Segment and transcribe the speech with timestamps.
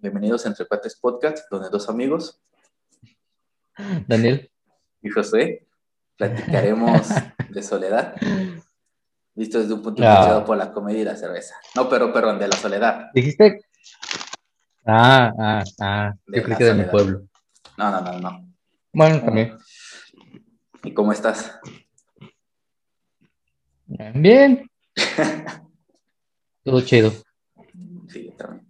[0.00, 2.40] Bienvenidos a Entre Cuates Podcast, donde dos amigos,
[4.06, 4.50] Daniel.
[5.02, 5.66] y José,
[6.16, 7.08] platicaremos
[7.50, 8.14] de soledad,
[9.34, 10.18] visto desde un punto de Ah.
[10.20, 11.54] vista por la comedia y la cerveza.
[11.74, 13.10] No, pero, perdón, de la soledad.
[13.14, 13.64] ¿Dijiste?
[14.84, 16.12] Ah, ah, ah.
[16.26, 16.90] De Yo creí la que de mi soledad.
[16.92, 17.28] pueblo.
[17.78, 18.54] No, no, no, no.
[18.92, 19.56] Bueno, también.
[20.84, 21.58] ¿Y cómo estás?
[24.14, 24.70] Bien.
[26.64, 27.12] Todo chido.
[28.08, 28.65] Sí, también.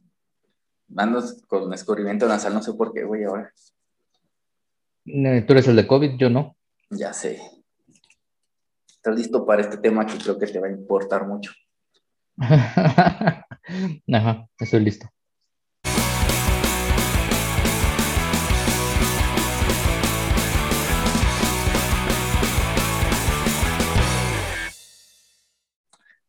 [0.99, 3.53] Ando con descubrimiento nasal, no sé por qué, güey, ahora.
[5.04, 6.57] Tú eres el de COVID, yo no.
[6.89, 7.39] Ya sé.
[8.89, 11.53] ¿Estás listo para este tema que creo que te va a importar mucho?
[12.39, 15.07] Ajá, estoy listo.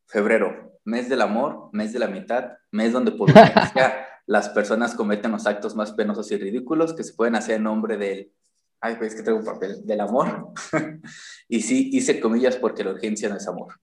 [0.07, 3.31] Febrero, mes del amor, mes de la mitad, mes donde por
[4.27, 7.97] las personas cometen los actos más penosos y ridículos que se pueden hacer en nombre
[7.97, 8.31] del,
[8.81, 10.49] ay, pues es que tengo un papel, del amor.
[11.47, 13.79] y sí, hice comillas porque la urgencia no es amor.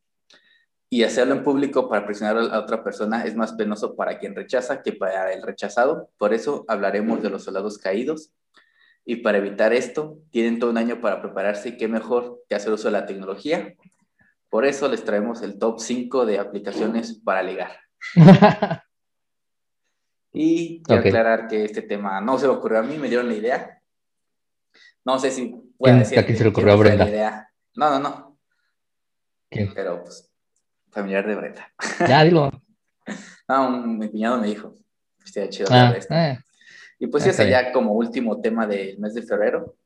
[0.89, 4.83] Y hacerlo en público para presionar a otra persona es más penoso para quien rechaza
[4.83, 6.11] que para el rechazado.
[6.19, 8.31] Por eso hablaremos de los soldados caídos.
[9.05, 12.73] Y para evitar esto, tienen todo un año para prepararse y qué mejor que hacer
[12.73, 13.75] uso de la tecnología
[14.55, 17.73] por eso les traemos el top 5 de aplicaciones para ligar.
[20.37, 23.35] Y quiero aclarar que este tema no se me ocurrió a mí, me dieron la
[23.35, 23.81] idea.
[25.05, 27.09] No sé si ¿Quién- decir a quién se le ocurrió a Brenda?
[27.09, 27.49] idea.
[27.77, 28.39] No, no, no,
[29.49, 29.73] ¿Quién?
[29.75, 30.29] pero pues
[30.91, 31.73] familiar de Brenda.
[32.09, 32.51] Ya, dilo.
[33.49, 34.75] No, un- mi cuñado me dijo,
[35.25, 36.39] estaría chido Ah, eh.
[36.99, 39.77] Y pues ah, ese ya como último tema del mes de febrero,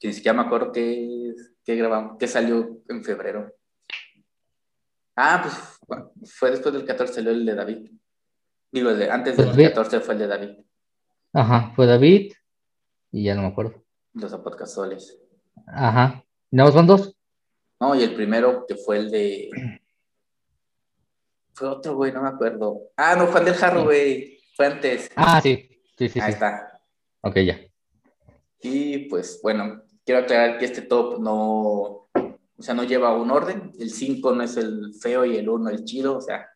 [0.00, 1.34] que ni siquiera me acuerdo qué,
[1.64, 3.52] qué grabamos, qué salió en febrero.
[5.16, 7.90] Ah, pues fue después del 14 salió el de David.
[8.74, 10.50] Digo, el de, antes del Pues ve- 14 fue el de David,
[11.32, 12.32] Ajá, fue David
[13.12, 13.84] y ya no me acuerdo.
[14.14, 15.16] los apodcastoles.
[15.68, 16.24] Ajá.
[16.50, 17.16] ¿Nada más van dos?
[17.80, 19.50] No, y el primero que fue el de...
[21.52, 22.80] Fue otro, güey, no me acuerdo.
[22.96, 24.38] Ah, no, fue el del Jarro, güey.
[24.56, 25.10] Fue antes.
[25.14, 25.68] Ah, sí.
[25.96, 26.34] Sí, sí, Ahí sí.
[26.34, 26.80] está.
[27.20, 27.60] Ok, ya.
[28.60, 32.08] Y pues bueno, quiero aclarar que este top no, o
[32.58, 33.70] sea, no lleva un orden.
[33.78, 36.48] El 5 no es el feo y el 1 el chido, o sea,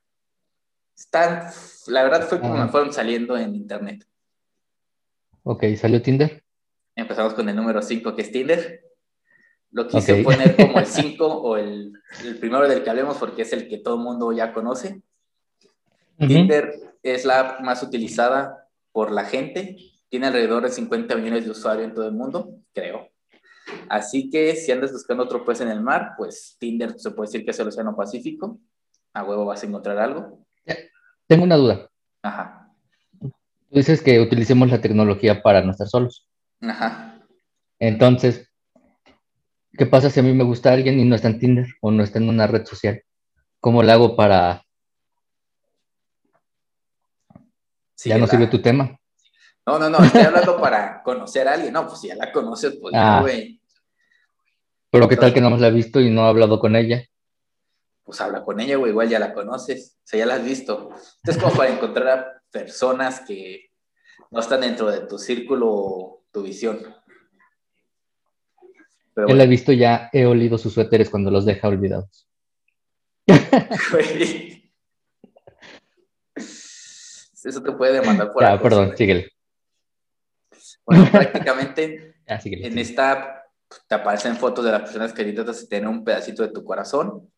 [1.03, 1.49] están,
[1.87, 2.65] la verdad fue como Ajá.
[2.65, 4.05] me fueron saliendo en internet.
[5.45, 6.45] Ok, ¿salió Tinder?
[6.97, 8.83] Empezamos con el número 5 que es Tinder.
[9.71, 10.25] Lo quise Ok.
[10.25, 10.87] poner como el
[11.17, 11.93] 5 o el,
[12.25, 15.01] el primero del que hablemos porque es el que todo el mundo ya conoce.
[16.19, 16.27] Ujú.
[16.29, 19.77] Tinder es la app más utilizada por la gente.
[20.09, 23.09] Tiene alrededor de 50 millones de usuarios en todo el mundo, creo.
[23.89, 27.45] Así que si andas buscando otro pez en el mar, pues Tinder se puede decir
[27.45, 28.59] que es el Océano Pacífico.
[29.13, 30.45] A huevo vas a encontrar algo.
[31.29, 31.89] Tengo una duda.
[32.23, 32.69] Ajá,
[33.21, 36.27] Tú dices que utilicemos la tecnología para no estar solos.
[36.63, 37.15] ajá.
[37.79, 38.51] Entonces,
[39.77, 42.03] ¿qué pasa si a mí me gusta alguien y no está en Tinder o no
[42.03, 43.03] está en una red social?
[43.61, 44.65] ¿Cómo le hago para...
[47.95, 48.99] Sí, ya no la- sirve tu tema?
[49.67, 51.73] No, no, no, estoy hablando para conocer a alguien.
[51.75, 53.21] No, pues si ya la conoces, pues ya, Ah.
[53.21, 53.61] güey.
[54.91, 57.05] Pero ¿qué tal que no más la he visto y no he hablado con ella?
[58.09, 59.99] Pues habla con ella, güey, igual ya la conoces.
[59.99, 60.89] O sea, ya la has visto.
[60.97, 63.71] Esto es como para encontrar a personas que
[64.31, 66.79] no están dentro de tu círculo, tu visión.
[69.13, 72.27] Pero Yo la he bueno, visto ya, he olido sus suéteres cuando los deja olvidados.
[73.93, 74.73] güey.
[76.35, 79.31] Eso te puede demandar por acoso, perdón, síguele.
[80.87, 82.69] Bueno, prácticamente síguele.
[82.69, 83.45] en esta app
[83.87, 87.31] te aparecen fotos de las personas que intentas tener un pedacito de tu corazón,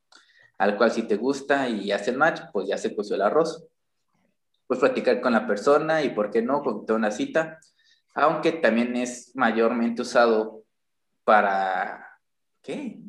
[0.61, 3.65] al cual si te gusta y hace el match, pues ya se puso el arroz.
[4.67, 7.59] Puedes platicar con la persona y, ¿por qué no?, concretar una cita,
[8.15, 10.65] aunque también es mayormente usado
[11.25, 12.19] para,
[12.63, 13.01] ¿qué?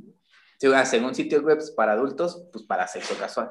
[0.74, 3.50] Ah, Según sitios web para adultos, pues para sexo casual.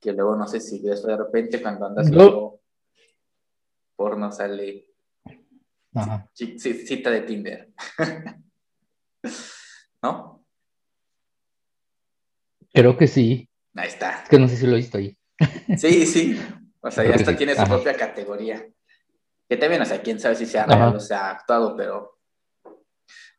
[0.00, 2.60] Que luego no sé si ves de repente cuando andas No.
[3.96, 4.86] porno sale
[5.94, 6.30] Ajá.
[6.34, 7.72] Ci- ci- Cita de Tinder.
[10.02, 10.37] ¿No?
[12.80, 13.48] Creo que sí.
[13.74, 14.22] Ahí está.
[14.22, 15.16] Es que no sé si lo he visto ahí.
[15.76, 16.40] Sí, sí.
[16.80, 17.36] O sea, ya Creo hasta sí.
[17.38, 17.74] tiene su Ajá.
[17.74, 18.64] propia categoría.
[19.48, 22.18] Que también, o sea, quién sabe si real o sea actuado, pero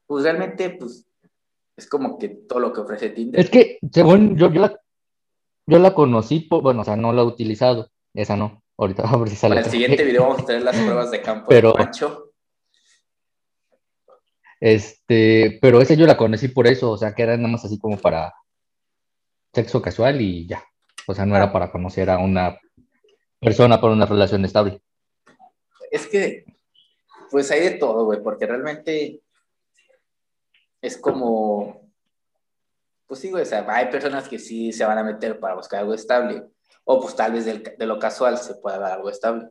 [0.05, 1.05] pues realmente, pues,
[1.77, 3.39] es como que todo lo que ofrece Tinder.
[3.39, 4.79] Es que, según yo, yo la,
[5.67, 7.89] yo la conocí, por- bueno, o sea, no la he utilizado.
[8.13, 8.61] Esa no.
[8.77, 9.55] Ahorita a ver si sale.
[9.55, 12.25] Para el siguiente video vamos a tener las pruebas de campo Pero- de Pancho.
[14.59, 17.79] Este, pero esa yo la conocí por eso, o sea, que era nada más así
[17.79, 18.33] como para
[19.53, 20.63] sexo casual y ya.
[21.07, 22.59] O sea, no era para conocer a una
[23.39, 24.81] persona por una relación estable.
[25.91, 26.45] Es que,
[27.31, 29.21] pues hay de todo, güey, porque realmente
[30.81, 31.91] es como,
[33.07, 35.79] pues sí, güey, o sea, hay personas que sí se van a meter para buscar
[35.81, 36.43] algo estable,
[36.83, 39.49] o pues tal vez de lo casual se pueda dar algo estable.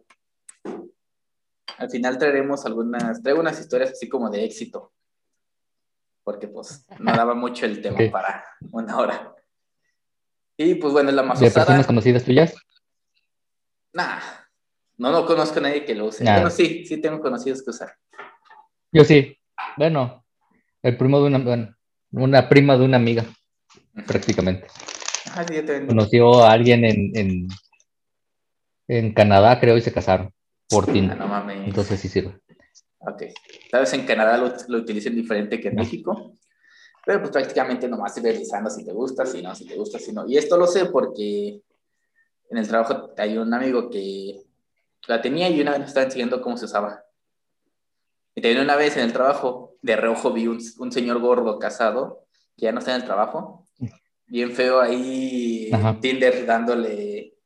[1.76, 4.92] Al final traeremos algunas, traigo unas historias así como de éxito,
[6.24, 9.34] porque pues no daba mucho el tema para una hora.
[10.60, 12.52] Y pues bueno, la más ¿De personas conocidas tuyas?
[13.92, 14.18] Nah,
[14.96, 16.24] no, no conozco a nadie que lo use.
[16.24, 17.94] Bueno, sí, sí tengo conocidos que usar.
[18.90, 19.38] Yo sí.
[19.76, 20.24] Bueno,
[20.82, 21.76] el primo de una, bueno,
[22.10, 23.24] una prima de una amiga,
[24.04, 24.66] prácticamente.
[25.32, 25.62] Ah, sí.
[25.86, 27.48] Conoció a alguien en, en,
[28.88, 30.32] en Canadá, creo, y se casaron
[30.68, 31.12] por Tinder.
[31.12, 31.68] Ah, no mames.
[31.68, 32.36] Entonces sí sirve.
[32.98, 33.24] Ok.
[33.70, 36.36] Sabes, en Canadá lo, lo utilizan diferente que en México,
[37.08, 40.12] pero pues prácticamente nomás ir revisando si te gusta, si no, si te gusta, si
[40.12, 40.28] no.
[40.28, 41.62] Y esto lo sé porque
[42.50, 44.42] en el trabajo hay un amigo que
[45.06, 47.02] la tenía y una vez me estaba enseñando cómo se usaba.
[48.34, 52.26] Y también una vez en el trabajo, de reojo vi un, un señor gordo casado,
[52.58, 53.66] que ya no está en el trabajo,
[54.26, 55.70] bien feo ahí,
[56.02, 57.38] Tinder dándole,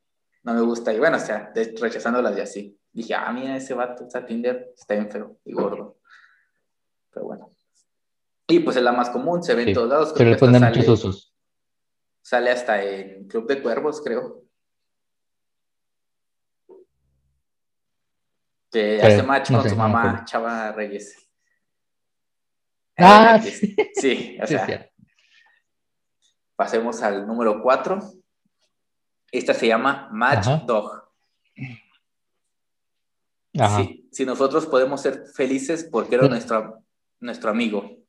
[0.42, 2.78] no me gusta, y bueno, o sea, rechazándolas y así.
[2.92, 5.98] Dije, ah, mira, ese vato, está Tinder, está bien feo y gordo.
[7.12, 7.51] Pero bueno.
[8.48, 10.14] Y pues es la más común, se ve en todos lados.
[10.16, 11.34] Pero le ponen muchos usos.
[12.20, 14.42] Sale hasta en Club de Cuervos, creo.
[18.72, 21.14] que hace match con su mamá, Chava Reyes.
[22.96, 23.40] Ah,
[23.94, 24.38] sí.
[24.42, 24.90] o sea.
[26.56, 28.00] pasemos al número 4.
[29.30, 31.02] Esta se llama Match Dog.
[34.10, 36.82] Si, nosotros podemos ser felices porque era nuestro,
[37.20, 38.01] nuestro amigo.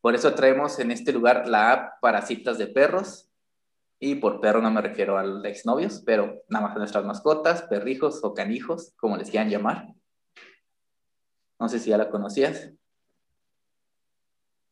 [0.00, 3.30] Por eso traemos en este lugar la app para citas de perros.
[3.98, 7.62] Y por perro no me refiero a los exnovios, pero nada más a nuestras mascotas,
[7.62, 9.88] perrijos o canijos, como les quieran llamar.
[11.58, 12.72] No sé si ya la conocías.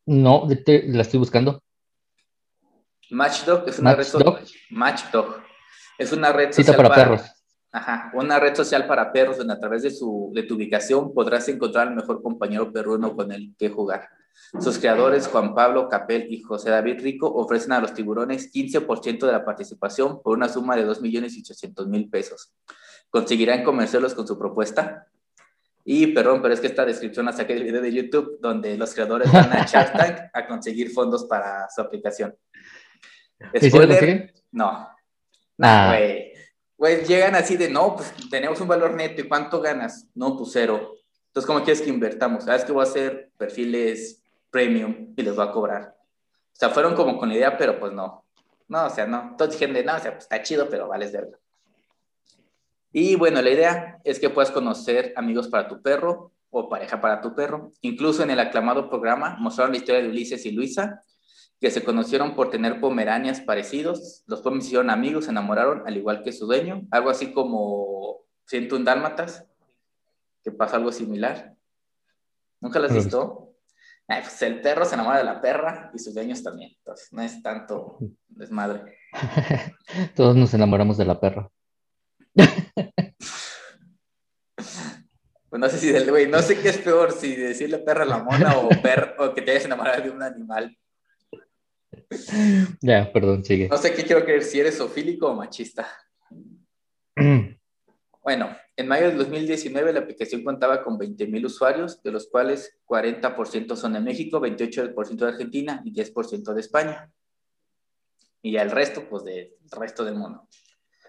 [0.06, 1.62] No, la estoy buscando.
[3.10, 4.46] Matchdog es una red social.
[4.70, 5.42] Matchdog
[5.98, 7.22] es una red social para, perros.
[7.70, 11.46] Ajá, una red social para perros donde a través de, su, de tu ubicación podrás
[11.50, 14.08] encontrar el mejor compañero perruno con el que jugar.
[14.60, 19.32] Sus creadores, Juan Pablo Capel y José David Rico, ofrecen a los tiburones 15% de
[19.32, 22.54] la participación por una suma de 2.800.000 pesos.
[23.10, 25.06] ¿Conseguirán convencerlos con su propuesta?
[25.84, 28.92] Y perdón, pero es que esta descripción la saqué del video de YouTube donde los
[28.92, 32.36] creadores van a Shark Tank a conseguir fondos para su aplicación.
[33.56, 34.88] Spoiler, no.
[35.58, 35.86] Ah.
[35.88, 36.32] güey.
[36.76, 40.06] Güey, llegan así de, no, pues tenemos un valor neto, ¿y cuánto ganas?
[40.14, 40.94] No, pues cero.
[41.26, 42.44] Entonces, ¿cómo quieres que invertamos?
[42.44, 44.17] ¿Sabes que voy a hacer perfiles
[44.50, 45.96] premium y les voy a cobrar?
[45.98, 48.24] O sea, fueron como con la idea, pero pues no.
[48.68, 49.34] No, o sea, no.
[49.36, 51.38] Todos dijeron de, no, o sea, pues está chido, pero vales verga.
[52.92, 57.20] Y bueno, la idea es que puedas conocer amigos para tu perro o pareja para
[57.20, 57.72] tu perro.
[57.82, 61.04] Incluso en el aclamado programa mostraron la historia de Ulises y Luisa,
[61.60, 64.24] que se conocieron por tener pomeranias parecidos.
[64.26, 66.86] Los pomes hicieron amigos, se enamoraron, al igual que su dueño.
[66.90, 69.46] Algo así como Siento un Dálmatas,
[70.42, 71.54] que pasa algo similar.
[72.60, 73.47] ¿Nunca lo has visto?
[74.08, 76.72] Pues el perro se enamora de la perra y sus dueños también.
[76.78, 78.96] Entonces, no es tanto desmadre.
[80.16, 81.50] Todos nos enamoramos de la perra.
[85.50, 88.06] Pues no sé si del güey, no sé qué es peor, si decirle perra a
[88.06, 90.76] la mona o, o que te hayas enamorado de un animal.
[92.80, 93.68] Ya, perdón, sigue.
[93.68, 95.86] No sé qué quiero creer, si eres sofílico o machista.
[98.22, 103.74] bueno, en mayo del 2019 la aplicación contaba con 20.000 usuarios, de los cuales 40%
[103.74, 107.10] son de México, 28% de Argentina y 10% de España.
[108.40, 110.46] Y ya el resto, pues del resto del mundo.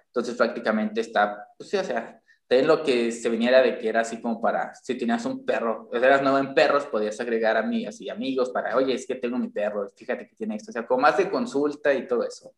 [0.07, 3.88] Entonces prácticamente está, pues sí, o sea, también lo que se venía era de que
[3.88, 7.55] era así como para, si tenías un perro, o eras nuevo en perros, podías agregar
[7.55, 10.73] amigas y amigos para, oye, es que tengo mi perro, fíjate que tiene esto, o
[10.73, 12.51] sea, como más de consulta y todo eso.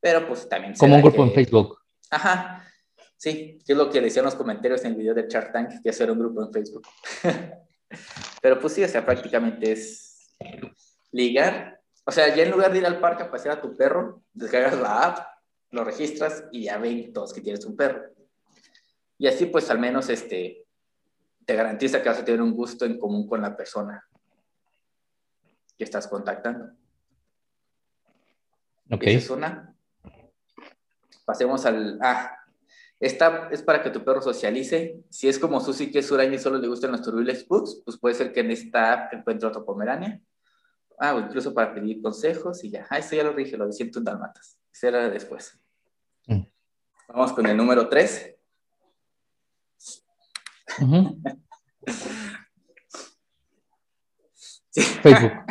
[0.00, 0.74] Pero pues también...
[0.74, 1.78] Como un grupo en Facebook.
[2.10, 2.66] Ajá,
[3.22, 5.90] sí, que es lo que decían los comentarios en el video de Shark Tank, que
[5.90, 6.82] hacer un grupo en Facebook.
[8.42, 10.34] Pero pues sí, o sea, prácticamente es
[11.12, 11.80] ligar.
[12.04, 14.76] O sea, ya en lugar de ir al parque a pasear a tu perro, descargas
[14.76, 15.18] la app,
[15.70, 18.10] lo registras y ya ven todos que tienes un perro.
[19.18, 20.66] Y así pues al menos este,
[21.46, 24.04] te garantiza que vas a tener un gusto en común con la persona
[25.78, 26.72] que estás contactando.
[28.90, 29.04] Ok.
[29.04, 29.76] Esa es una.
[31.24, 32.00] Pasemos al...
[32.02, 32.41] Ah,
[33.02, 35.02] esta es para que tu perro socialice.
[35.10, 37.98] Si es como Susi, que es huraño y solo le gustan los turbiles books, pues
[37.98, 40.22] puede ser que en esta app encuentre otro pomerania.
[41.00, 42.86] Ah, o incluso para pedir consejos y ya.
[42.88, 44.56] Ah, esto ya lo rige, lo de un dalmatas.
[44.70, 45.60] Será después.
[46.28, 46.42] Mm.
[47.08, 48.36] Vamos con el número 3.
[55.02, 55.32] Facebook.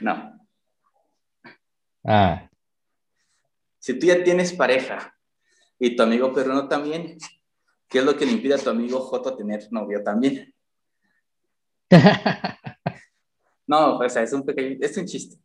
[0.00, 0.38] No.
[2.04, 2.50] Ah.
[3.78, 5.15] Si tú ya tienes pareja
[5.78, 7.18] y tu amigo perruno también,
[7.88, 10.54] ¿qué es lo que le impide a tu amigo Joto tener novio también?
[13.66, 15.36] no, o sea, es un pequeño, es un chiste.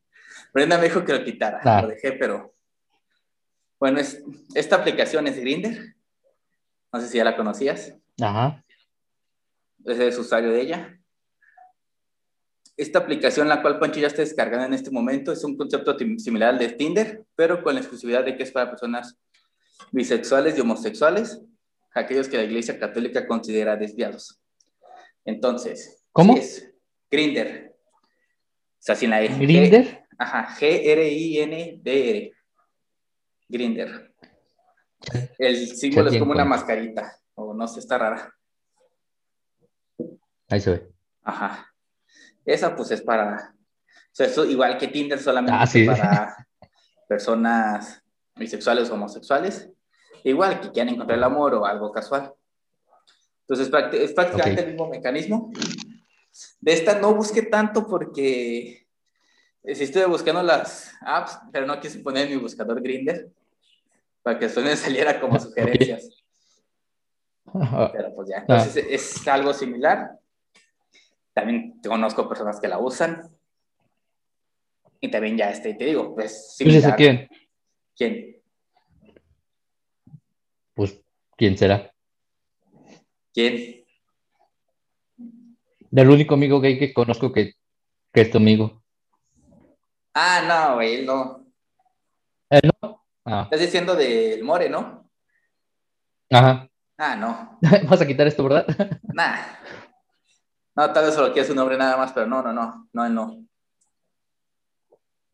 [0.54, 2.54] Brenda me dijo que lo quitara, lo dejé, pero
[3.80, 4.24] bueno, es,
[4.54, 5.96] esta aplicación es Grinder.
[6.94, 7.96] No sé si ya la conocías.
[8.22, 8.64] Ajá.
[9.86, 11.00] Ese es usuario de ella.
[12.78, 16.50] Esta aplicación, la cual Pancho ya está descargando en este momento, es un concepto similar
[16.50, 19.18] al de Tinder, pero con la exclusividad de que es para personas
[19.92, 21.42] bisexuales y homosexuales,
[21.94, 24.40] aquellos que la Iglesia Católica considera desviados.
[25.26, 26.34] Entonces, ¿Cómo?
[26.34, 26.74] sí es
[27.10, 27.76] Grinder.
[27.78, 29.30] O sea, sin la E.
[29.30, 30.06] G- ¿Grinder?
[30.18, 32.32] Ajá, G-R-I-N-D-R.
[33.50, 34.14] Grinder.
[35.38, 38.34] El símbolo es como una mascarita, o no sé, está rara.
[40.50, 40.92] Ahí se ve.
[41.24, 41.68] Ajá.
[42.46, 45.86] Esa pues es para, o sea, eso igual que Tinder, solamente Ah, sí.
[45.86, 46.48] para
[47.08, 48.01] personas
[48.36, 49.70] bisexuales o homosexuales.
[50.24, 52.34] Igual que quieran encontrar el amor o algo casual.
[53.48, 54.68] Entonces es prácticamente Ok.
[54.68, 55.52] el mismo mecanismo.
[56.60, 58.88] De esta no busqué tanto porque
[59.64, 63.30] eh, sí estuve buscando las apps, pero no quise poner mi buscador Grinder
[64.24, 66.24] para que después me saliera como sugerencias.
[67.92, 68.46] Pero pues ya, Ah.
[68.48, 70.12] entonces es algo similar.
[71.34, 73.30] También conozco personas que la usan.
[75.02, 76.94] Y también ya este, te digo, pues ¿Tú dices similar.
[76.94, 76.96] a
[78.02, 78.42] quién?
[80.74, 81.00] Pues,
[81.38, 81.94] ¿quién será?
[83.32, 83.86] ¿Quién?
[85.92, 87.54] Del único amigo gay que conozco que,
[88.12, 88.82] que es tu amigo.
[90.16, 91.46] Ah, no, güey, él no.
[92.50, 93.06] ¿Él no?
[93.24, 95.08] Ah, Estás diciendo del More, ¿no?
[96.32, 96.68] ajá.
[96.98, 97.60] Ah, no.
[97.90, 98.66] Vas a quitar esto, ¿verdad?
[99.14, 99.38] Nah.
[100.76, 102.88] No, tal vez solo quiera su nombre nada más, pero no, no, no.
[102.94, 103.46] No, él no.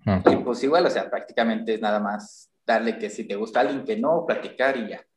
[0.06, 3.62] Ah, Y pues igual, o sea, prácticamente es nada más darle que si te gusta
[3.62, 5.08] alguien que no, platicar y ya.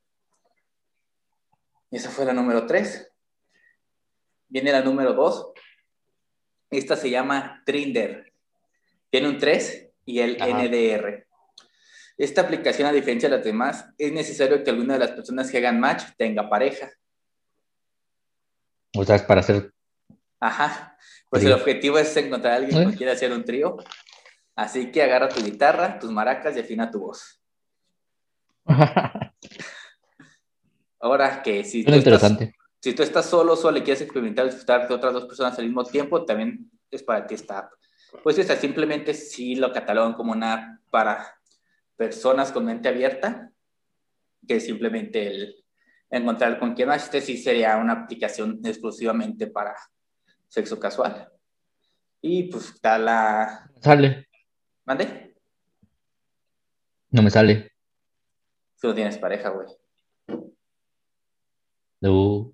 [1.90, 3.12] Y esa fue la número tres.
[4.48, 5.52] Viene la número dos.
[6.70, 8.32] Esta se llama Trinder.
[9.10, 10.62] Tiene un 3 y el Ajá.
[10.62, 11.26] NDR.
[12.16, 15.58] Esta aplicación, a diferencia de las demás, es necesario que alguna de las personas que
[15.58, 16.92] hagan match tenga pareja.
[18.96, 19.72] O sea, es para hacer.
[20.38, 20.96] Ajá.
[21.28, 21.54] Pues Trío.
[21.54, 22.90] el objetivo es encontrar a alguien ¿Eh?
[22.90, 23.78] que quiera hacer un trío.
[24.54, 27.39] Así que agarra tu guitarra, tus maracas y afina tu voz.
[31.00, 32.36] Ahora que si tú, estás,
[32.80, 35.84] si tú estás solo, solo y quieres experimentar disfrutar de otras dos personas al mismo
[35.84, 37.72] tiempo, también es para ti esta app.
[38.22, 41.34] Pues esta simplemente sí lo catalogan como una app para
[41.96, 43.50] personas con mente abierta,
[44.46, 45.64] que simplemente el
[46.10, 47.04] encontrar con quien más.
[47.04, 49.74] Este sí sería una aplicación exclusivamente para
[50.48, 51.30] sexo casual.
[52.20, 53.70] Y pues está la...
[53.80, 54.28] Sale.
[54.84, 55.36] ¿Mande?
[57.10, 57.69] No me sale.
[58.80, 59.68] Tú no tienes pareja, güey.
[62.00, 62.52] No.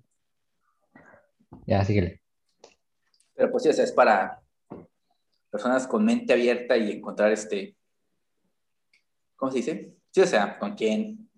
[1.65, 2.21] Ya, síguele.
[3.33, 4.41] Pero pues sí, o sea, es para
[5.49, 7.77] personas con mente abierta y encontrar este,
[9.35, 9.95] ¿cómo se dice?
[10.11, 11.29] Sí, o sea, con quién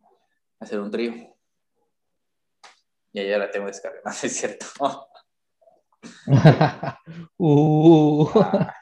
[0.59, 1.13] hacer un trío.
[3.13, 4.65] Ya, ya la tengo descargada, no es cierto.
[7.37, 8.27] Uh.
[8.35, 8.73] Ah,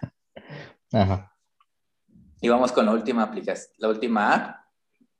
[0.94, 1.36] Ajá.
[2.40, 4.66] y vamos con la última aplicación, la última app,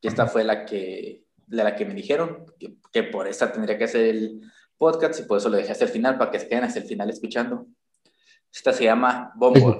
[0.02, 3.78] que esta fue la que, de la que me dijeron, que, que por esta tendría
[3.78, 4.42] que hacer el
[4.78, 6.86] podcast y por eso lo dejé hasta el final, para que se queden hasta el
[6.86, 7.66] final escuchando.
[8.54, 9.80] Esta se llama Bumble.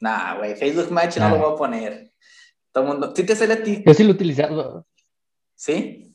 [0.00, 1.30] Nah, güey, Facebook Match no Ah.
[1.30, 2.12] lo voy a poner.
[2.72, 3.82] Todo el mundo, ¿sí te sale a ti?
[3.86, 4.86] Yo sí lo he utilizado.
[5.54, 6.14] ¿Sí?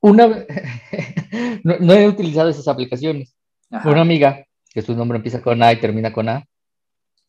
[0.00, 0.26] Una
[1.64, 3.36] no, no he utilizado esas aplicaciones.
[3.70, 3.88] Ajá.
[3.90, 6.44] Una amiga, que su nombre empieza con A y termina con A,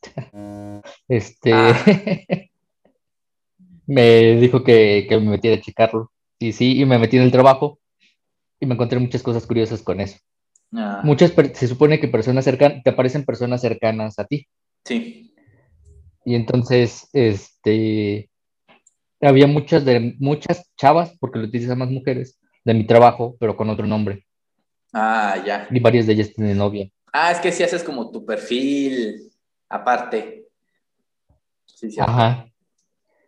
[1.08, 1.76] este, Ah.
[3.88, 6.12] me dijo que, que me metiera a checarlo.
[6.40, 7.80] Y sí, y me metí en el trabajo
[8.60, 10.18] y me encontré muchas cosas curiosas con eso.
[10.74, 14.48] Ah, Muchas, se supone que personas cercanas, te aparecen personas cercanas a ti.
[14.86, 15.28] sí.
[16.24, 18.30] Y entonces, este,
[19.20, 23.70] había muchas de muchas chavas, porque lo utilizan más mujeres, de mi trabajo, pero con
[23.70, 24.26] otro nombre.
[24.94, 25.68] Ah, ya.
[25.72, 26.90] Y varias de ellas tienen novia.
[27.12, 29.32] Ah, es que si haces como tu perfil
[29.68, 30.48] aparte.
[31.66, 32.00] Sí, sí.
[32.00, 32.51] Ajá.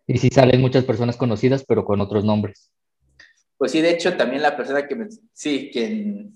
[0.08, 2.72] Y sí salen muchas personas conocidas, pero con otros nombres.
[3.58, 6.34] Pues sí, de hecho, también la persona que me, sí, quien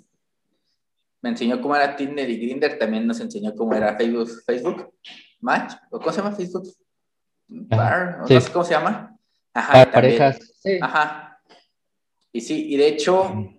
[1.21, 4.93] me enseñó cómo era Tinder y Grindr, también nos enseñó cómo era Facebook, Facebook
[5.41, 6.67] Match, o cómo se llama Facebook
[7.47, 8.33] Bar, sí.
[8.33, 9.17] no sé cómo se llama.
[9.53, 10.77] Ajá, Para parejas, sí.
[10.81, 11.41] Ajá.
[12.31, 13.57] Y sí, y de hecho,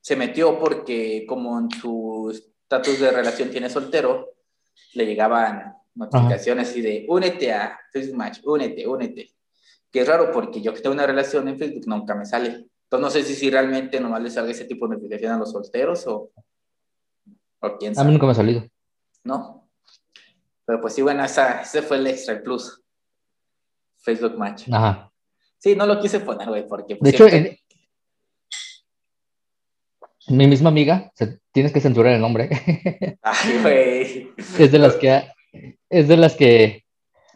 [0.00, 4.30] se metió porque como en su estatus de relación tiene soltero,
[4.94, 9.30] le llegaban notificaciones así de únete a Facebook Match, únete, únete.
[9.90, 12.66] Que es raro porque yo que tengo una relación en Facebook nunca me sale.
[12.84, 15.50] Entonces no sé si, si realmente nomás le salga ese tipo de notificación a los
[15.52, 16.30] solteros o,
[17.60, 18.06] o quién A sabe.
[18.08, 18.64] mí nunca me ha salido.
[19.24, 19.68] ¿No?
[20.64, 22.82] Pero pues sí, bueno, esa, ese fue el extra el plus.
[23.98, 24.68] Facebook Match.
[24.70, 25.10] Ajá.
[25.58, 26.94] Sí, no lo quise poner, güey, porque...
[26.94, 27.60] De pues, hecho, siempre-
[30.28, 31.12] en- mi misma amiga,
[31.52, 32.50] tienes que censurar el nombre,
[33.22, 34.34] Ay, güey.
[34.58, 35.32] es de las que ha-
[35.88, 36.84] es de las que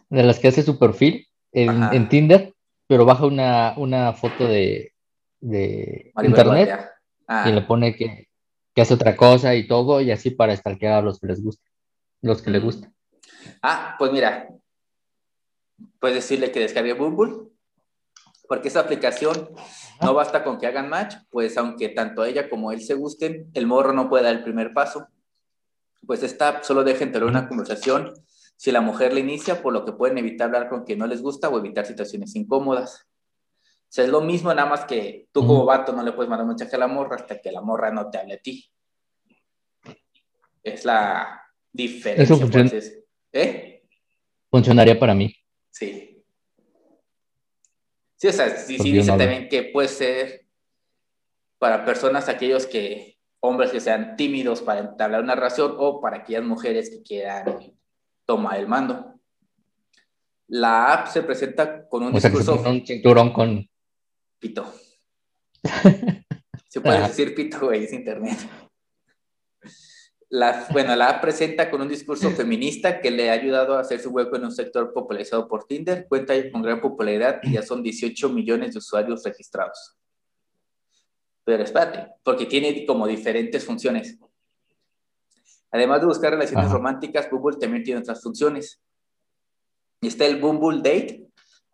[0.09, 2.53] de las que hace su perfil en, en Tinder,
[2.87, 4.93] pero baja una, una foto de,
[5.39, 6.89] de internet.
[7.27, 8.27] Ah, y le pone que,
[8.75, 11.63] que hace otra cosa y todo, y así para stalkear a los que les gusta,
[12.21, 12.91] los que le gusta.
[13.61, 14.49] Ah, pues mira,
[15.99, 17.47] puedes decirle que descargue Bumble,
[18.49, 19.49] porque esa aplicación
[20.01, 23.65] no basta con que hagan match, pues aunque tanto ella como él se gusten, el
[23.65, 25.07] morro no puede dar el primer paso.
[26.05, 28.13] Pues esta solo deja entablar una conversación
[28.57, 31.21] si la mujer le inicia, por lo que pueden evitar hablar con quien no les
[31.21, 33.07] gusta o evitar situaciones incómodas.
[33.63, 36.43] O sea, es lo mismo, nada más que tú como vato no le puedes mandar
[36.45, 38.71] un mensaje a la morra hasta que la morra no te hable a ti.
[40.63, 41.41] Es la
[41.71, 42.35] diferencia.
[42.35, 42.97] Eso pues, es-
[43.33, 43.83] ¿Eh?
[44.49, 45.33] Funcionaría para mí.
[45.69, 46.23] Sí.
[48.15, 50.45] Sí, o sea, sí, dice no también que puede ser
[51.57, 56.43] para personas, aquellos que, hombres que sean tímidos para entablar una relación o para aquellas
[56.43, 57.73] mujeres que quieran
[58.25, 59.19] tomar el mando.
[60.47, 63.67] La app se presenta con un O discurso un cinturón con...
[64.39, 64.65] pito.
[66.67, 67.07] Se puede Ajá.
[67.09, 68.37] decir pito, güey, es internet.
[70.29, 73.99] La, bueno, la app presenta con un discurso feminista que le ha ayudado a hacer
[73.99, 76.07] su hueco en un sector popularizado por Tinder.
[76.07, 79.97] Cuenta con gran popularidad y ya son 18 millones de usuarios registrados.
[81.43, 84.19] Pero espérate, porque tiene como diferentes funciones.
[85.71, 86.75] Además de buscar relaciones Ajá.
[86.75, 88.81] románticas, Bumble también tiene otras funciones.
[90.01, 91.27] Está el Bumble Date,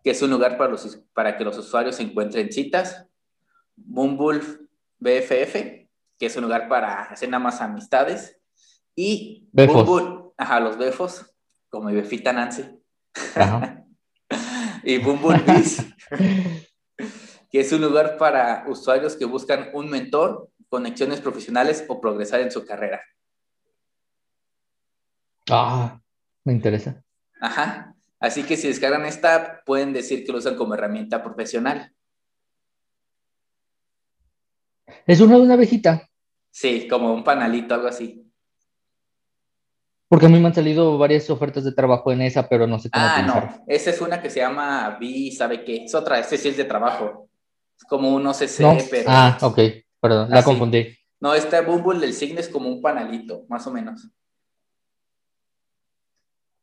[0.03, 3.07] que es un lugar para, los, para que los usuarios encuentren citas.
[3.75, 4.41] Bumble
[4.99, 5.53] BFF,
[6.17, 8.37] que es un lugar para hacer nada más amistades.
[8.95, 9.85] Y Befos.
[9.85, 11.33] Bumble, ajá, los befos,
[11.69, 12.63] como mi befita Nancy.
[13.35, 13.83] Ajá.
[14.83, 15.85] y Bumble Biz,
[17.49, 22.51] que es un lugar para usuarios que buscan un mentor, conexiones profesionales o progresar en
[22.51, 23.01] su carrera.
[25.49, 25.99] Ah,
[26.43, 27.03] me interesa.
[27.39, 27.93] Ajá.
[28.19, 31.93] Así que si descargan esta app, pueden decir que lo usan como herramienta profesional.
[35.05, 36.09] Es una de una abejita,
[36.49, 38.23] Sí, como un panalito, algo así.
[40.09, 42.89] porque a mí me han salido varias ofertas de trabajo en esa, pero no sé
[42.89, 43.57] cómo Ah, utilizar.
[43.59, 43.63] no.
[43.67, 45.83] Esa es una que se llama Vi, ¿sabe qué?
[45.83, 47.29] Es otra, ese sí es de trabajo.
[47.77, 48.77] Es como un OCC, No.
[48.89, 49.05] pero.
[49.07, 49.59] Ah, ok,
[49.99, 50.97] perdón, la confundí.
[51.19, 54.07] No, esta Bumble del signo es como un panalito, más o menos.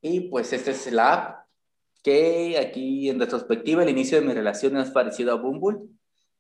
[0.01, 1.47] Y pues esta es la app
[2.03, 5.79] que aquí en retrospectiva el inicio de mi relación es parecido a Bumble,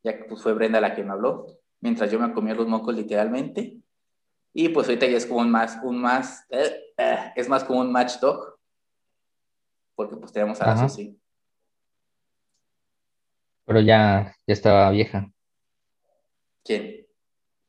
[0.02, 1.46] ya que pues fue Brenda la que me habló,
[1.80, 3.78] mientras yo me comía los mocos literalmente.
[4.52, 7.80] Y pues ahorita ya es como un más, un más, eh, eh, es más como
[7.80, 8.56] un matchdog,
[9.96, 10.88] porque pues tenemos a la.
[10.88, 11.18] Susi.
[13.64, 15.30] Pero ya, ya estaba vieja.
[16.64, 17.06] ¿Quién?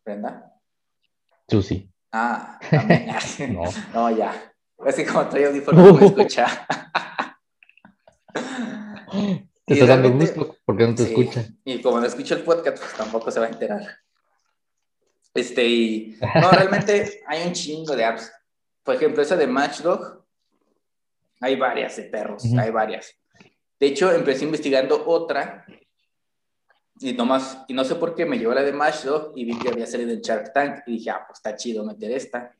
[0.03, 0.53] ¿Brenda?
[1.47, 1.89] Susi.
[2.11, 2.59] Ah.
[3.49, 3.63] No.
[3.93, 4.51] No, ya.
[4.85, 6.67] Es que como trae audífonos no me escucha.
[9.65, 11.45] Te está dando gusto porque no te Sí, escucha.
[11.63, 13.81] Y como no escucha el podcast, pues tampoco se va a enterar.
[15.33, 18.31] Este, y no, realmente hay un chingo de apps.
[18.83, 20.23] Por ejemplo, esa de Matchdog,
[21.41, 23.15] hay varias de perros, hay varias.
[23.79, 25.65] De hecho, empecé investigando otra
[26.99, 29.69] y nomás, y no sé por qué me llevó la de Matchdog y vi que
[29.69, 32.55] había salido en Shark Tank y dije, ah, pues está chido meter esta.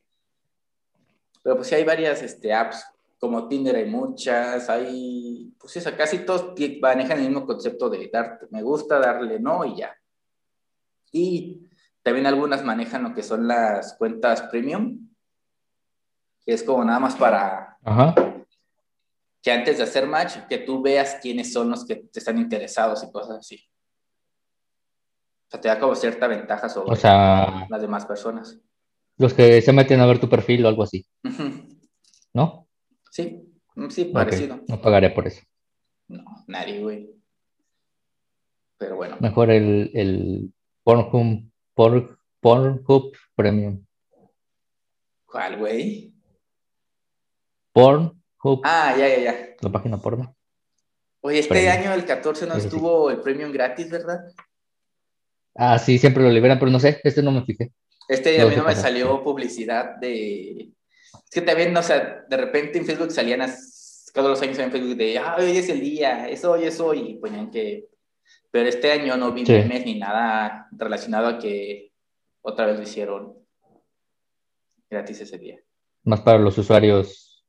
[1.42, 2.86] Pero pues sí hay varias este, apps,
[3.20, 8.40] como Tinder hay muchas, hay, pues esa, casi todos manejan el mismo concepto de dar
[8.52, 9.96] me gusta, darle no y ya.
[11.12, 11.70] Y
[12.04, 15.10] también algunas manejan lo que son las cuentas premium,
[16.46, 18.14] que es como nada más para Ajá.
[19.42, 23.02] que antes de hacer match, que tú veas quiénes son los que te están interesados
[23.04, 23.66] y cosas así.
[25.56, 28.60] Sea, te da como cierta ventaja sobre O sea, las demás personas.
[29.18, 31.06] los que se meten a ver tu perfil o algo así.
[32.34, 32.68] ¿no?
[33.12, 33.42] Sí,
[33.90, 34.60] sí, parecido.
[34.68, 35.42] No pagaré por eso.
[36.10, 37.10] No, nadie, güey.
[38.78, 39.16] Pero bueno.
[39.22, 43.86] Mejor el, el Pornhub, Porn- Pornhub Premium.
[45.26, 46.14] ¿Cuál, güey?
[47.72, 49.56] Pornhub, Ah, ya, ya, ya.
[49.62, 50.36] la página porno.
[51.22, 51.74] Oye, este Premium.
[51.74, 54.20] año, el 14, no estuvo el premium gratis, ¿verdad?
[55.56, 57.72] Ah, sí, siempre lo liberan, pero no sé, este no me fijé.
[58.10, 60.72] Este a mí no me salió publicidad de...
[61.14, 63.50] Es que también, no sé, de repente en Facebook salían
[64.14, 67.00] todos los años en Facebook de, ah, hoy es el día, es hoy, es hoy,
[67.00, 67.88] y ponían que...
[68.52, 71.92] Pero este año no vi memes ni nada relacionado a que
[72.42, 73.34] otra vez lo hicieron
[74.90, 75.60] gratis ese día.
[76.04, 77.46] Más para los usuarios,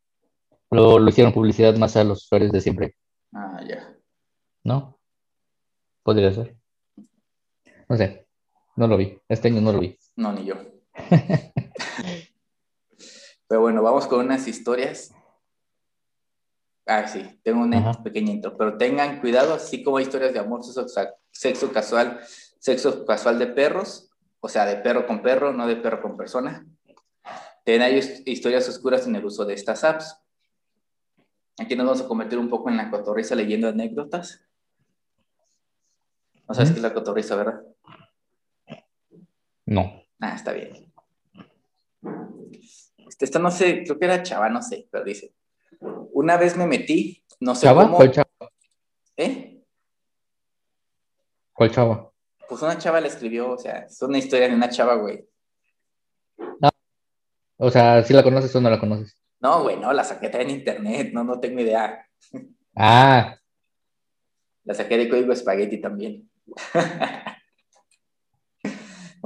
[0.70, 2.96] lo, lo hicieron publicidad más a los usuarios de siempre.
[3.32, 3.96] Ah, ya.
[4.64, 4.98] ¿No?
[6.02, 6.56] Podría ser.
[7.88, 8.26] No sé,
[8.76, 9.18] no lo vi.
[9.28, 9.98] Este año no lo vi.
[10.16, 10.54] No, ni yo.
[13.48, 15.12] Pero bueno, vamos con unas historias.
[16.86, 20.62] Ah, sí, tengo una pequeña intro, pero tengan cuidado, así como hay historias de amor,
[20.62, 20.86] sexo,
[21.32, 22.20] sexo casual,
[22.60, 26.64] sexo casual de perros, o sea, de perro con perro, no de perro con persona.
[27.64, 30.16] También hay historias oscuras en el uso de estas apps.
[31.58, 34.46] Aquí nos vamos a convertir un poco en la cotorriza leyendo anécdotas.
[36.48, 37.62] No sabes qué es la cotorriza, ¿verdad?
[39.66, 40.02] No.
[40.20, 40.92] Ah, está bien.
[43.08, 45.34] Este, esta no sé, creo que era chava, no sé, pero dice.
[46.12, 47.90] Una vez me metí, no sé ¿Chava?
[47.90, 48.28] ¿Cuál chava?
[49.16, 49.62] ¿Eh?
[51.52, 52.12] ¿Cuál chava?
[52.48, 55.26] Pues una chava le escribió, o sea, es una historia de una chava, güey.
[56.62, 56.70] Ah,
[57.56, 59.16] o sea, ¿sí la conoces o no la conoces?
[59.40, 62.06] No, güey, no, la saqué en internet, no, no tengo idea.
[62.74, 63.36] Ah.
[64.64, 66.30] La saqué de código espagueti también.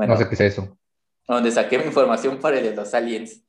[0.01, 0.79] bueno, no sé qué es eso.
[1.29, 3.45] Donde saqué mi información para el de los aliens.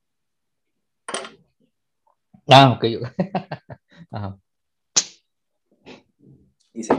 [2.45, 2.85] Ah, ok.
[4.11, 4.37] Ajá.
[6.73, 6.93] Dice,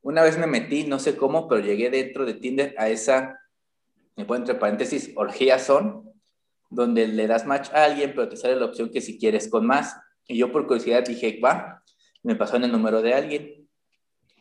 [0.00, 3.38] una vez me metí, no sé cómo, pero llegué dentro de Tinder a esa,
[4.16, 6.10] me pongo entre paréntesis, orgía son,
[6.70, 9.66] donde le das match a alguien, pero te sale la opción que si quieres con
[9.66, 9.94] más.
[10.26, 11.82] Y yo por curiosidad dije, va,
[12.22, 13.61] me pasó en el número de alguien.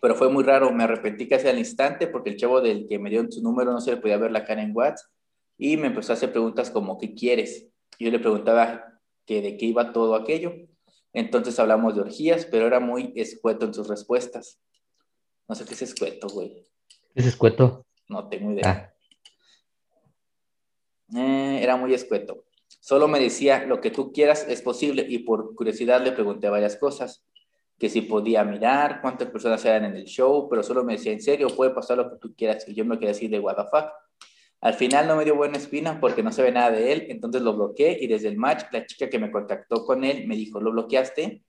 [0.02, 3.10] Pero fue muy raro, me arrepentí casi al instante porque el chavo del que me
[3.10, 5.10] dio su número no se le podía ver la cara en WhatsApp
[5.58, 7.68] y me empezó a hacer preguntas como, ¿qué quieres?
[8.00, 10.54] Y yo le preguntaba que de qué iba todo aquello.
[11.14, 14.60] Entonces hablamos de orgías, pero era muy escueto en sus respuestas.
[15.48, 16.66] No sé qué es escueto, güey.
[17.14, 17.86] ¿Es escueto?
[18.08, 18.92] No tengo idea.
[21.14, 21.20] Ah.
[21.20, 22.46] Eh, era muy escueto.
[22.80, 26.78] Solo me decía, lo que tú quieras es posible y por curiosidad le pregunté varias
[26.78, 27.24] cosas,
[27.82, 31.20] que si podía mirar, cuántas personas eran en el show, pero solo me decía, en
[31.20, 32.64] serio, puede pasar lo que tú quieras.
[32.68, 33.90] Y yo me quedé así de what the fuck.
[34.62, 37.42] Al final no me dio buena espina porque no se ve nada de él, entonces
[37.42, 40.62] lo bloqueé y desde el match la chica que me contactó con él me dijo,
[40.62, 41.44] ¿lo bloqueaste?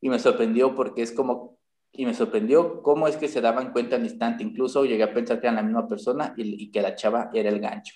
[0.00, 1.58] Y me sorprendió porque es como,
[1.92, 5.38] y me sorprendió cómo es que se daban cuenta al instante, incluso llegué a pensar
[5.38, 7.94] que eran la misma persona y, que la chava era el gancho.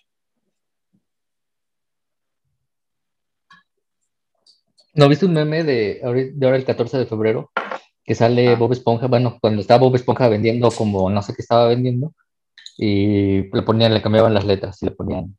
[4.92, 6.03] ¿No viste un meme de,
[6.35, 7.51] de ahora el 14 de febrero?
[8.09, 8.57] Que sale ah.
[8.57, 12.14] Bob Esponja, bueno, cuando estaba Bob Esponja vendiendo como no sé qué estaba vendiendo,
[12.79, 15.37] y le ponían, le cambiaban las letras y le ponían,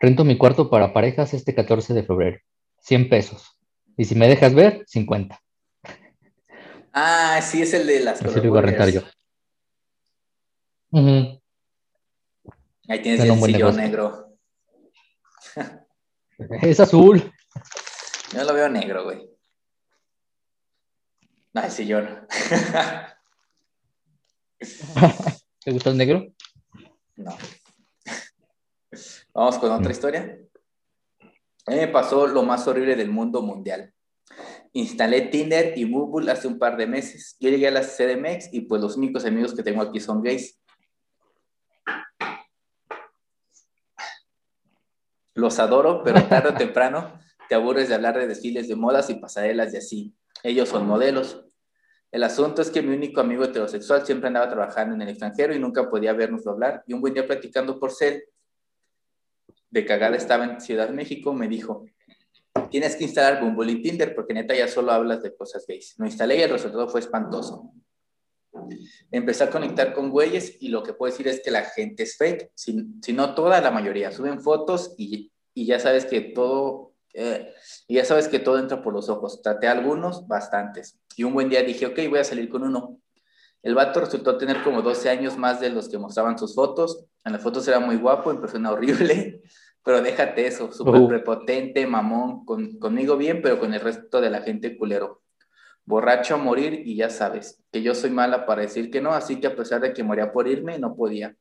[0.00, 2.40] rento mi cuarto para parejas este 14 de febrero,
[2.80, 3.56] 100 pesos.
[3.96, 5.40] Y si me dejas ver, 50.
[6.92, 9.02] Ah, sí, es el de las Así lo iba a rentar yo.
[12.88, 14.36] Ahí tienes el sillón negro.
[16.60, 17.32] es azul.
[18.32, 19.33] Yo lo veo negro, güey.
[21.54, 22.26] No, el sillón.
[25.64, 26.26] ¿Te gusta el negro?
[27.16, 27.36] No.
[29.32, 30.38] Vamos con otra historia.
[31.66, 33.94] A mí me pasó lo más horrible del mundo mundial.
[34.72, 37.36] Instalé Tinder y Bumble hace un par de meses.
[37.38, 40.60] Yo llegué a la CDMX y pues los únicos amigos que tengo aquí son gays.
[45.34, 49.14] Los adoro, pero tarde o temprano te aburres de hablar de desfiles de modas y
[49.14, 50.14] pasarelas y así.
[50.44, 51.42] Ellos son modelos.
[52.12, 55.58] El asunto es que mi único amigo heterosexual siempre andaba trabajando en el extranjero y
[55.58, 56.84] nunca podía vernos hablar.
[56.86, 58.22] Y un buen día platicando por cel,
[59.70, 61.86] de cagada estaba en Ciudad México, me dijo,
[62.70, 65.94] tienes que instalar Bumble y Tinder porque neta ya solo hablas de cosas gays.
[65.98, 67.72] Lo instalé y el resultado fue espantoso.
[69.10, 72.16] Empecé a conectar con güeyes y lo que puedo decir es que la gente es
[72.16, 72.74] fake, si,
[73.14, 74.12] no toda, la mayoría.
[74.12, 77.54] Suben fotos y, y ya sabes que todo eh,
[77.86, 79.40] y ya sabes que todo entra por los ojos.
[79.40, 80.98] Traté algunos, bastantes.
[81.16, 82.98] Y un buen día dije, ok, voy a salir con uno.
[83.62, 87.06] El vato resultó tener como 12 años más de los que mostraban sus fotos.
[87.24, 89.42] En las fotos era muy guapo, en persona horrible.
[89.84, 94.78] Pero déjate eso, súper prepotente, mamón, conmigo bien, pero con el resto de la gente
[94.78, 95.22] culero.
[95.84, 99.40] Borracho a morir y ya sabes que yo soy mala para decir que no, así
[99.40, 101.36] que a pesar de que moría por irme, no podía.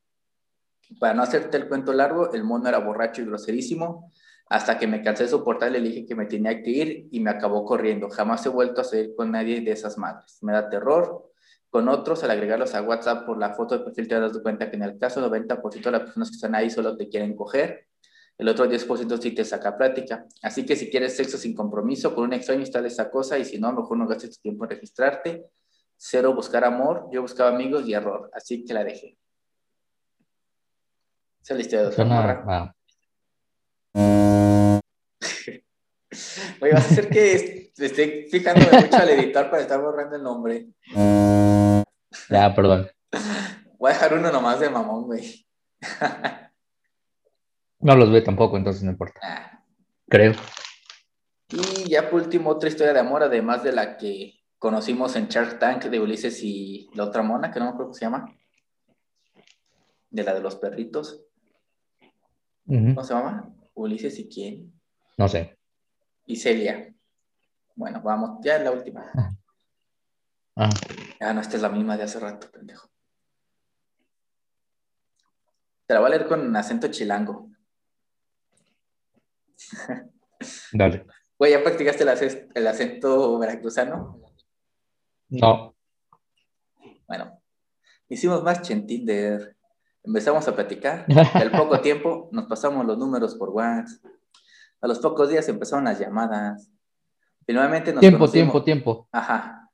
[1.00, 4.12] Para no hacerte el cuento largo, el mono era borracho y groserísimo
[4.54, 7.32] hasta que me cansé de soportar, le dije que me tenía que ir y me
[7.32, 8.08] acabó corriendo.
[8.08, 10.38] Jamás he vuelto a salir con nadie de esas madres.
[10.44, 11.32] Me da terror.
[11.72, 14.76] con otros al agregarlos a WhatsApp por la foto de perfil te das cuenta que
[14.76, 17.88] en el caso del 90% de las personas que están ahí solo te quieren coger,
[18.38, 20.28] el otro 10% sí te saca plática.
[20.44, 23.60] Así que si quieres sexo sin compromiso con un extraño, instala esa cosa y si
[23.60, 25.48] no, mejor no gastes tu tiempo en registrarte.
[25.98, 27.08] Cero, buscar amor.
[27.12, 29.18] Yo buscaba amigos y error, así que la dejé.
[31.42, 31.96] Esa es la historia de
[36.64, 40.68] Oye, vas a hacer que esté fijándome mucho al editar para estar borrando el nombre.
[42.30, 42.88] Ya, perdón.
[43.78, 45.46] Voy a dejar uno nomás de mamón, güey.
[47.80, 49.20] No los ve tampoco, entonces no importa.
[49.22, 49.62] Ah.
[50.08, 50.32] Creo.
[51.50, 55.60] Y ya por último, otra historia de amor, además de la que conocimos en Shark
[55.60, 58.34] Tank de Ulises y la otra mona, que no me acuerdo cómo se llama.
[60.10, 61.26] De la de los perritos.
[62.66, 63.54] ¿Cómo se llama?
[63.74, 64.72] Ulises y quién?
[65.18, 65.58] No sé.
[66.26, 66.94] Y Celia.
[67.76, 69.12] Bueno, vamos, ya es la última.
[70.56, 70.70] Ah.
[71.20, 72.88] Ah, no, esta es la misma de hace rato, pendejo.
[75.88, 77.50] Te la voy a leer con acento chilango.
[80.74, 81.08] Dale.
[81.38, 82.04] Güey, ¿ya practicaste
[82.54, 84.22] el, acento veracruzano?
[85.30, 85.76] No.
[87.08, 87.42] Bueno,
[88.08, 89.56] hicimos más en Tinder.
[90.04, 91.06] Empezamos a platicar.
[91.34, 94.06] al poco tiempo nos pasamos los números por WhatsApp.
[94.84, 96.70] A los pocos días empezaron las llamadas.
[97.46, 99.08] Finalmente nos Tiempo, tiempo, tiempo.
[99.14, 99.72] Ajá.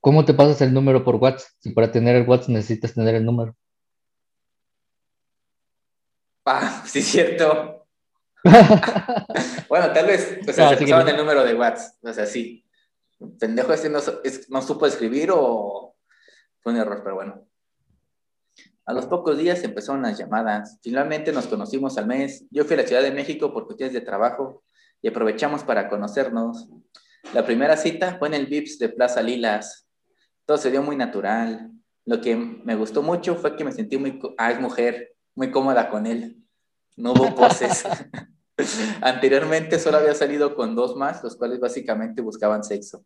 [0.00, 1.50] ¿Cómo te pasas el número por WhatsApp?
[1.58, 3.54] Si para tener el WhatsApp necesitas tener el número.
[6.46, 7.86] Ah, sí, es cierto.
[9.68, 12.02] bueno, tal vez no, se el número de WhatsApp.
[12.02, 12.64] O sea, sí.
[13.38, 13.98] Pendejo este no,
[14.48, 15.96] no supo escribir o
[16.60, 17.46] fue un error, pero bueno.
[18.86, 20.78] A los pocos días empezaron las llamadas.
[20.82, 22.44] Finalmente nos conocimos al mes.
[22.50, 24.62] Yo fui a la Ciudad de México por cuestiones de trabajo
[25.00, 26.68] y aprovechamos para conocernos.
[27.32, 29.86] La primera cita fue en el VIPS de Plaza Lilas.
[30.44, 31.70] Todo se dio muy natural.
[32.04, 35.88] Lo que me gustó mucho fue que me sentí muy, ah, es mujer, muy cómoda
[35.88, 36.36] con él.
[36.96, 37.84] No hubo poses.
[39.00, 43.04] Anteriormente solo había salido con dos más, los cuales básicamente buscaban sexo.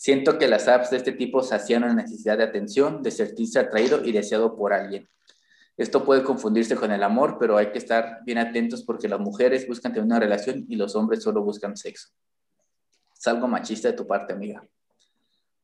[0.00, 4.02] Siento que las apps de este tipo sacian una necesidad de atención, de sentirse atraído
[4.02, 5.10] y deseado por alguien.
[5.76, 9.68] Esto puede confundirse con el amor, pero hay que estar bien atentos porque las mujeres
[9.68, 12.08] buscan tener una relación y los hombres solo buscan sexo.
[13.14, 14.66] Es algo machista de tu parte, amiga.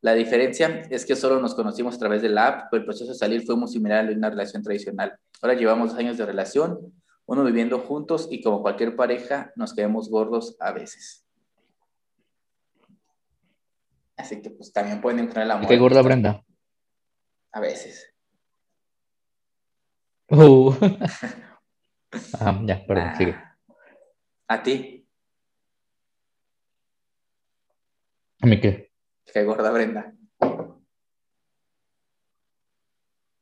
[0.03, 3.13] La diferencia es que solo nos conocimos a través de la app, pero el proceso
[3.13, 5.19] de salir fue muy similar a una relación tradicional.
[5.41, 6.93] Ahora llevamos años de relación,
[7.25, 11.26] uno viviendo juntos y como cualquier pareja nos quedamos gordos a veces.
[14.17, 15.69] Así que pues también pueden encontrar el amor.
[15.69, 16.43] ¿Qué gorda Brenda?
[17.53, 18.13] A veces.
[20.29, 20.73] Uh.
[22.41, 23.35] ah, ya, perdón, sigue.
[23.37, 23.59] Ah.
[24.49, 25.07] ¿A ti?
[28.43, 28.91] ¿A mí qué?
[29.33, 30.13] Qué gorda Brenda.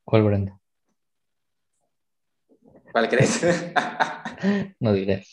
[0.03, 0.59] ¿Cuál Brenda?
[2.91, 3.41] ¿Cuál crees?
[4.79, 5.23] no diré.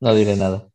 [0.00, 0.71] No diré nada.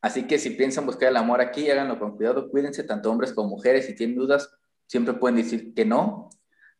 [0.00, 3.50] Así que si piensan buscar el amor aquí, háganlo con cuidado, cuídense, tanto hombres como
[3.50, 3.86] mujeres.
[3.86, 4.50] Si tienen dudas,
[4.86, 6.30] siempre pueden decir que no.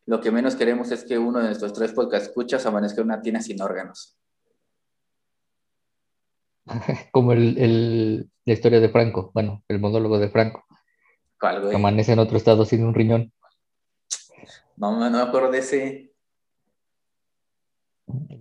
[0.06, 3.20] Lo que menos queremos es que uno de nuestros tres podcast escuchas amanezca en una
[3.20, 4.16] tina sin órganos.
[7.12, 10.64] Como el, la historia de Franco, bueno, el monólogo de Franco.
[11.40, 13.32] ¿Cuál, Amanece en otro estado sin un riñón.
[14.76, 16.12] No, no me acuerdo de ese.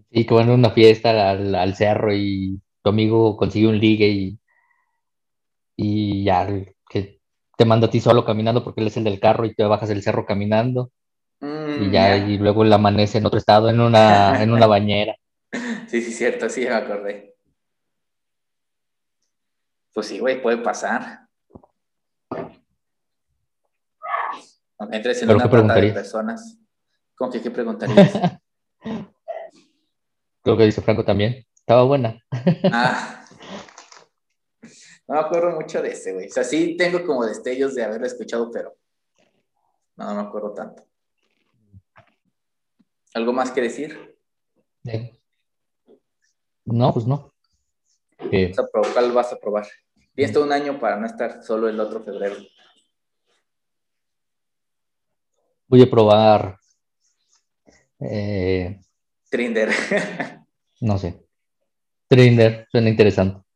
[0.09, 4.39] Y que van a una fiesta al, cerro y tu amigo consigue un ligue y,
[5.77, 6.47] y ya
[6.89, 7.21] que
[7.55, 9.89] te manda a ti solo caminando porque él es el del carro y te bajas
[9.89, 10.91] del cerro caminando.
[11.39, 15.15] Mm, y ya, y luego él amanece en otro estado en una, en una bañera.
[15.87, 17.35] Sí, sí, cierto, sí, me acordé.
[19.93, 21.27] Pues sí, güey, puede pasar.
[24.91, 26.59] Entres en una tanda de personas.
[27.15, 28.39] ¿Cómo que qué preguntarías?
[30.43, 31.45] Lo que dice Franco también.
[31.55, 32.19] Estaba buena.
[32.71, 33.13] ah.
[35.07, 36.27] No me acuerdo mucho de ese, güey.
[36.27, 38.75] O sea, sí tengo como destellos de haberlo escuchado, pero
[39.95, 40.83] no, me acuerdo tanto.
[43.13, 44.17] ¿Algo más que decir?
[46.65, 47.33] No, pues no.
[48.93, 49.67] ¿Cuál vas a probar?
[50.13, 52.35] Tienes todo un año para no estar solo el otro febrero.
[55.67, 56.59] Voy a probar.
[57.99, 58.79] Eh,
[59.29, 59.69] Trinder.
[60.81, 61.25] no sé.
[62.07, 63.46] Trinder, suena interesante.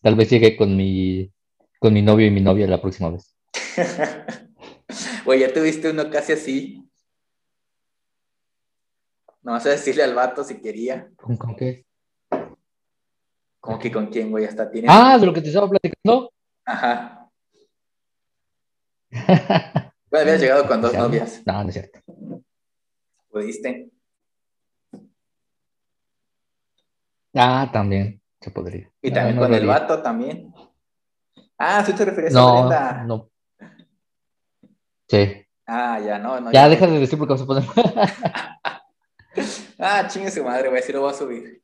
[0.00, 1.32] Tal vez llegue con mi,
[1.80, 3.34] con mi novio y mi novia la próxima vez.
[5.26, 6.84] Oye, ya tuviste uno casi así.
[9.42, 11.10] No vas a decirle al vato si quería.
[11.16, 11.84] ¿Con qué?
[13.60, 14.44] ¿Cómo que con quién, güey?
[14.44, 14.88] Hasta tiene.
[14.90, 16.32] Ah, de lo que te estaba platicando.
[16.64, 17.30] Ajá.
[20.10, 21.42] Bueno, habías llegado con dos novias.
[21.44, 22.00] No, no es cierto.
[23.30, 23.90] ¿Pudiste?
[27.34, 28.90] Ah, también se podría.
[29.02, 30.52] Y también No, no con el vato también.
[31.58, 33.04] Ah, sí te refieres a No, Brenda.
[33.04, 33.30] no.
[35.08, 35.44] Sí.
[35.66, 36.52] Ah, ya, no, no.
[36.52, 37.64] Ya deja de decir porque vas a poner.
[39.80, 41.62] Ah, chingue su madre, güey, sí lo voy a subir.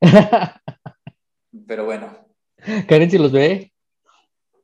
[1.68, 2.26] Pero bueno.
[2.88, 3.72] Karen, si los ve,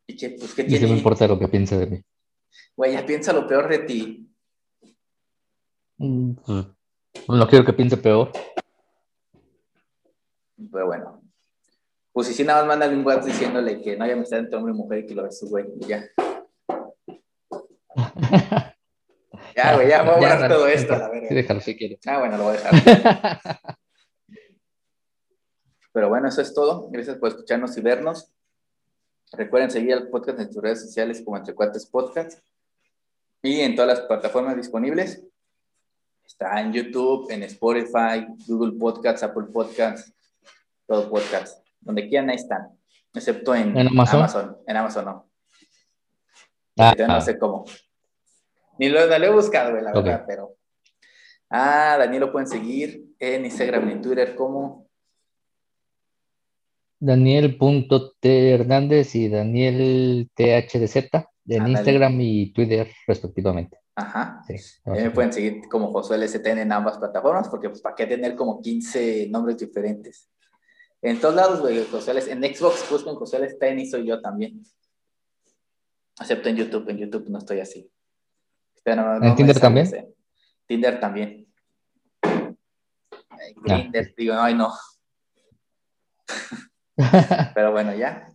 [0.07, 0.97] ¿Y qué, pues, qué y sí me tiene?
[0.97, 2.03] importa lo que piense de mí.
[2.77, 4.29] Güey, ya piensa lo peor de ti.
[5.99, 6.67] Mm, pues,
[7.29, 8.33] No quiero que piense peor.
[10.73, 11.23] Pero bueno.
[12.13, 14.73] Pues si sí, nada más mándale un WhatsApp diciéndole que no haya amistad entre hombre
[14.73, 16.05] y mujer y que lo ves, güey, y ya.
[19.57, 21.29] Ya, güey, ya voy a borrar Ya, todo esto, la verga.
[21.29, 22.01] Sí, déjalo si quieres.
[22.07, 23.41] Ah, bueno, lo voy a dejar.
[25.93, 26.89] Pero bueno, eso es todo.
[26.91, 28.33] Gracias por escucharnos y vernos.
[29.33, 32.41] Recuerden seguir el podcast en sus redes sociales como Entre Cuates Podcast
[33.43, 35.23] y en todas las plataformas disponibles.
[36.25, 40.14] Está en YouTube, en Spotify, Google Podcasts, Apple Podcasts,
[40.87, 41.65] todo podcast.
[41.81, 42.69] Donde quieran, ahí están.
[43.13, 44.57] Excepto en, ¿En Amazon?
[44.67, 45.31] En Amazon no.
[46.79, 47.65] Ah, Yo no sé cómo.
[48.79, 50.05] Ni lo, no lo he buscado, güey, la Ok.
[50.05, 50.57] verdad, pero.
[51.49, 54.89] Ah, Daniel lo pueden seguir en Instagram y en Twitter como.
[56.99, 61.11] Daniel.t Hernández y Daniel THDZ
[61.47, 61.69] en.
[61.69, 63.79] Instagram y Twitter respectivamente.
[63.97, 64.43] Ajá.
[64.47, 64.55] Sí,
[64.87, 68.61] me pueden seguir como Josué LSTN en ambas plataformas, porque pues para qué tener como
[68.61, 70.29] 15 nombres diferentes.
[71.07, 74.63] En todos lados, güey, LS- en Xbox buscan Josué LSTN y soy yo también.
[76.19, 77.91] Excepto en YouTube, en YouTube no estoy así.
[78.83, 80.15] Pero no- no me Tinder también?
[80.67, 81.47] Tinder también.
[83.57, 84.73] Grindr, digo, ay no.
[87.55, 88.27] Pero bueno, ya.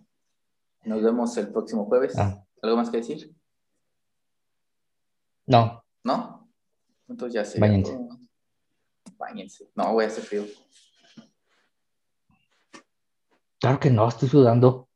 [0.84, 2.18] Nos vemos el próximo jueves.
[2.18, 3.34] Ah, ¿Algo más que decir?
[5.48, 6.48] no, ¿No?
[7.08, 7.60] Entonces ya sé.
[7.60, 7.98] Báñense.
[9.18, 9.72] Báñense.
[9.76, 10.46] No, voy a hacer frío.
[13.60, 14.89] Claro que no, estoy sudando.